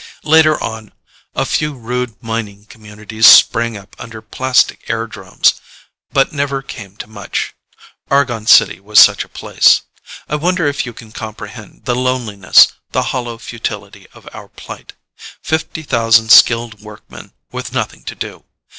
Later 0.23 0.59
on, 0.63 0.93
a 1.35 1.45
few 1.45 1.75
rude 1.75 2.23
mining 2.23 2.65
communities 2.65 3.27
sprang 3.27 3.77
up 3.77 3.95
under 3.99 4.19
plastic 4.19 4.83
airdromes, 4.87 5.53
but 6.11 6.33
never 6.33 6.63
came 6.63 6.95
to 6.95 7.05
much. 7.07 7.53
Argon 8.09 8.47
City 8.47 8.79
was 8.79 8.97
such 8.97 9.23
a 9.23 9.29
place. 9.29 9.83
I 10.27 10.37
wonder 10.37 10.65
if 10.65 10.87
you 10.87 10.93
can 10.93 11.11
comprehend 11.11 11.85
the 11.85 11.93
loneliness, 11.95 12.69
the 12.93 13.03
hollow 13.13 13.37
futility 13.37 14.07
of 14.11 14.27
our 14.33 14.47
plight. 14.49 14.93
Fifty 15.43 15.83
thousand 15.83 16.31
skilled 16.31 16.81
workmen 16.81 17.33
with 17.51 17.71
nothing 17.71 18.03
to 18.05 18.15
do. 18.15 18.43